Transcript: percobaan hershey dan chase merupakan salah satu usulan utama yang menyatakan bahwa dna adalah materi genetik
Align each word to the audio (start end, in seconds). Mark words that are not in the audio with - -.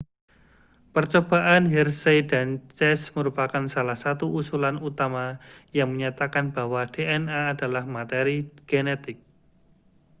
percobaan 0.97 1.65
hershey 1.73 2.17
dan 2.31 2.47
chase 2.77 3.05
merupakan 3.17 3.65
salah 3.73 3.93
satu 4.03 4.25
usulan 4.39 4.75
utama 4.89 5.25
yang 5.77 5.89
menyatakan 5.93 6.45
bahwa 6.57 6.81
dna 6.93 7.39
adalah 7.53 7.83
materi 7.97 8.35
genetik 8.69 9.17